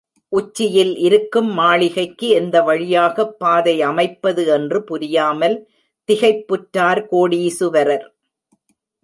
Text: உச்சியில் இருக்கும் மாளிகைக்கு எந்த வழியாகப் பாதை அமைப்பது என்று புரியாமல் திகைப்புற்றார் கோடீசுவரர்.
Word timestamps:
உச்சியில் 0.29 0.97
இருக்கும் 0.97 1.49
மாளிகைக்கு 1.53 2.27
எந்த 2.29 2.61
வழியாகப் 2.61 3.39
பாதை 3.39 3.81
அமைப்பது 3.81 4.47
என்று 4.47 4.83
புரியாமல் 4.83 5.67
திகைப்புற்றார் 6.09 7.05
கோடீசுவரர். 7.11 8.05